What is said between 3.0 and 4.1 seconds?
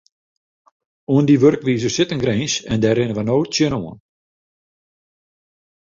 wy no tsjinoan.